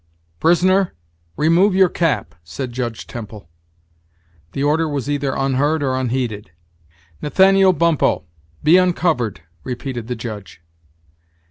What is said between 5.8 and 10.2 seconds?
or unheeded. "Nathaniel Bumppo, be uncovered," repeated the